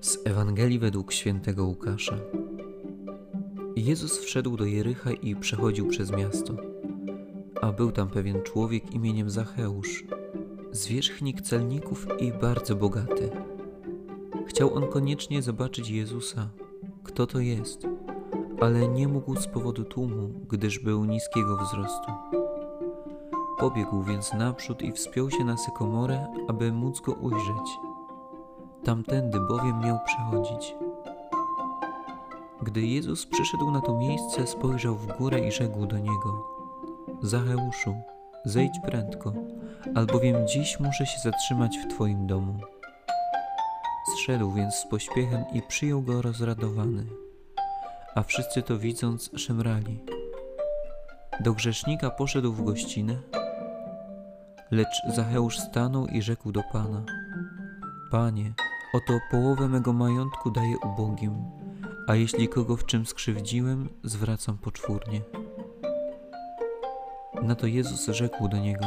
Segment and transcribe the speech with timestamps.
[0.00, 2.16] Z Ewangelii według świętego Łukasza.
[3.76, 6.54] Jezus wszedł do Jericha i przechodził przez miasto.
[7.60, 10.04] A był tam pewien człowiek imieniem Zacheusz,
[10.72, 13.30] zwierzchnik celników i bardzo bogaty.
[14.46, 16.48] Chciał on koniecznie zobaczyć Jezusa,
[17.04, 17.86] kto to jest,
[18.60, 22.12] ale nie mógł z powodu tłumu, gdyż był niskiego wzrostu.
[23.58, 27.89] Pobiegł więc naprzód i wspiął się na sykomorę, aby móc go ujrzeć.
[28.84, 30.74] Tamtędy bowiem miał przechodzić.
[32.62, 36.48] Gdy Jezus przyszedł na to miejsce, spojrzał w górę i rzekł do niego:
[37.22, 37.94] Zacheuszu,
[38.44, 39.32] zejdź prędko,
[39.94, 42.54] albowiem dziś muszę się zatrzymać w Twoim domu.
[44.14, 47.06] Zszedł więc z pośpiechem i przyjął go rozradowany.
[48.14, 50.04] A wszyscy to widząc, szemrali.
[51.40, 53.16] Do grzesznika poszedł w gościnę,
[54.70, 57.04] lecz Zacheusz stanął i rzekł do Pana:
[58.10, 58.52] Panie,
[58.92, 61.34] oto połowę mego majątku daję ubogim,
[62.06, 65.20] a jeśli kogo w czym skrzywdziłem, zwracam poczwórnie.
[67.42, 68.86] Na to Jezus rzekł do niego: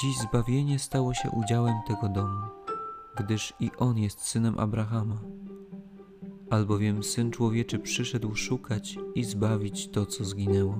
[0.00, 2.40] Dziś zbawienie stało się udziałem tego domu,
[3.16, 5.18] gdyż i on jest synem Abrahama.
[6.50, 10.78] Albowiem syn człowieczy przyszedł szukać i zbawić to, co zginęło.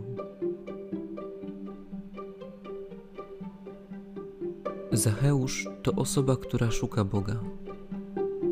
[4.92, 7.40] Zacheusz to osoba, która szuka Boga.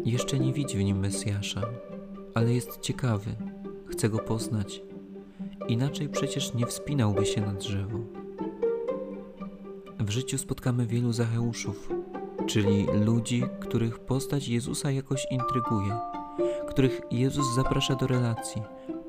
[0.05, 1.61] Jeszcze nie widzi w nim Mesjasza,
[2.35, 3.31] ale jest ciekawy,
[3.87, 4.83] chce go poznać.
[5.69, 7.99] Inaczej przecież nie wspinałby się na drzewo.
[9.99, 11.91] W życiu spotkamy wielu Zacheuszów,
[12.47, 15.99] czyli ludzi, których postać Jezusa jakoś intryguje,
[16.69, 18.63] których Jezus zaprasza do relacji,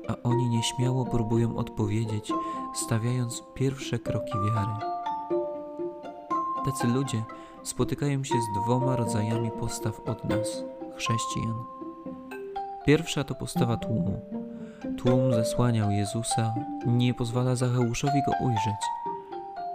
[0.08, 2.32] a oni nieśmiało próbują odpowiedzieć,
[2.74, 4.72] stawiając pierwsze kroki wiary.
[6.64, 7.22] Tacy ludzie
[7.62, 10.64] spotykają się z dwoma rodzajami postaw od nas,
[10.96, 11.54] chrześcijan.
[12.86, 14.20] Pierwsza to postawa tłumu.
[14.98, 16.54] Tłum zasłaniał Jezusa,
[16.86, 18.82] nie pozwala Zacheuszowi go ujrzeć,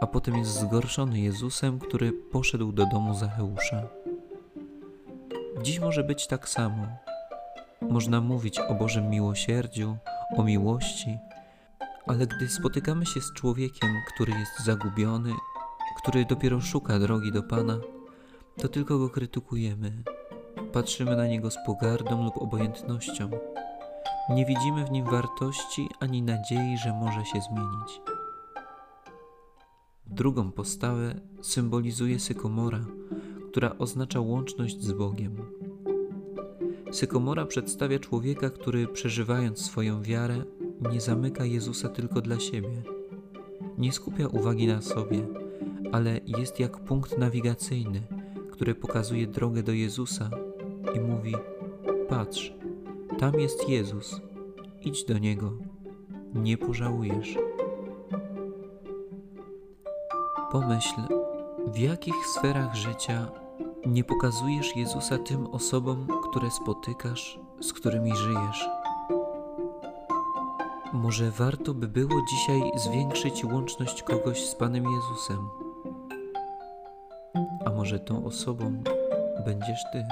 [0.02, 3.88] a potem jest zgorszony Jezusem, który poszedł do domu Zacheusza.
[5.62, 6.88] Dziś może być tak samo.
[7.82, 9.98] Można mówić o Bożym miłosierdziu,
[10.38, 11.18] o miłości,
[12.08, 15.34] ale gdy spotykamy się z człowiekiem, który jest zagubiony,
[15.98, 17.78] który dopiero szuka drogi do Pana,
[18.58, 20.04] to tylko go krytykujemy.
[20.74, 23.30] Patrzymy na niego z pogardą lub obojętnością.
[24.30, 28.02] Nie widzimy w nim wartości ani nadziei, że może się zmienić.
[30.08, 32.86] Drugą postawę symbolizuje sykomora,
[33.50, 35.36] która oznacza łączność z Bogiem.
[36.92, 40.44] Sykomora przedstawia człowieka, który przeżywając swoją wiarę,
[40.92, 42.84] nie zamyka Jezusa tylko dla siebie.
[43.78, 45.28] Nie skupia uwagi na sobie,
[45.92, 48.02] ale jest jak punkt nawigacyjny,
[48.52, 50.30] który pokazuje drogę do Jezusa
[50.96, 51.36] i mówi:
[52.10, 52.54] Patrz,
[53.20, 54.22] tam jest Jezus,
[54.82, 55.52] idź do niego,
[56.34, 57.38] nie pożałujesz.
[60.52, 61.02] Pomyśl,
[61.68, 63.32] w jakich sferach życia
[63.86, 68.70] nie pokazujesz Jezusa tym osobom, które spotykasz, z którymi żyjesz.
[70.94, 75.50] Może warto by było dzisiaj zwiększyć łączność kogoś z Panem Jezusem.
[77.66, 78.84] A może tą osobą
[79.46, 80.06] będziesz Ty?